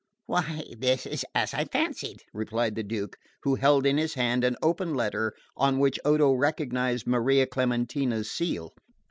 "Why, 0.25 0.63
this 0.75 1.05
is 1.05 1.23
as 1.35 1.53
I 1.53 1.65
fancied," 1.65 2.23
replied 2.33 2.73
the 2.73 2.81
Duke, 2.81 3.17
who 3.43 3.53
held 3.53 3.85
in 3.85 3.99
his 3.99 4.15
hand 4.15 4.43
an 4.43 4.55
open 4.63 4.95
letter 4.95 5.35
on 5.55 5.77
which 5.77 5.99
Odo 6.03 6.31
recognised 6.33 7.05
Maria 7.05 7.45
Clementina's 7.45 8.31
seal. 8.31 8.73